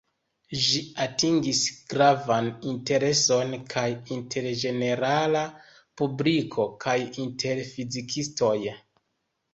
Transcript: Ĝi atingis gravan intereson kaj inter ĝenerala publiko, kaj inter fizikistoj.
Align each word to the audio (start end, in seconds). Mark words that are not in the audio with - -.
Ĝi 0.67 0.79
atingis 1.03 1.59
gravan 1.91 2.47
intereson 2.71 3.53
kaj 3.75 3.85
inter 4.17 4.49
ĝenerala 4.63 5.45
publiko, 6.03 6.69
kaj 6.87 6.99
inter 7.27 7.63
fizikistoj. 7.77 8.55